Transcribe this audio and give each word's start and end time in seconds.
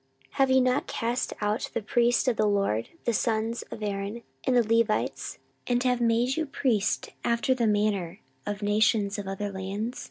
14:013:009 0.29 0.31
Have 0.37 0.49
ye 0.49 0.61
not 0.61 0.87
cast 0.87 1.33
out 1.41 1.69
the 1.75 1.81
priests 1.83 2.27
of 2.27 2.35
the 2.35 2.47
LORD, 2.47 2.89
the 3.05 3.13
sons 3.13 3.61
of 3.69 3.83
Aaron, 3.83 4.23
and 4.43 4.57
the 4.57 4.63
Levites, 4.77 5.37
and 5.67 5.83
have 5.83 6.01
made 6.01 6.35
you 6.37 6.47
priests 6.47 7.09
after 7.23 7.53
the 7.53 7.67
manner 7.67 8.19
of 8.43 8.61
the 8.61 8.65
nations 8.65 9.19
of 9.19 9.27
other 9.27 9.51
lands? 9.51 9.99